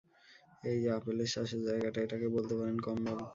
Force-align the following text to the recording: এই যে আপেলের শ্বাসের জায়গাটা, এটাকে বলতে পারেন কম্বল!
এই 0.63 0.77
যে 0.81 0.89
আপেলের 0.97 1.29
শ্বাসের 1.33 1.61
জায়গাটা, 1.67 1.99
এটাকে 2.01 2.27
বলতে 2.35 2.53
পারেন 2.59 2.77
কম্বল! 2.85 3.19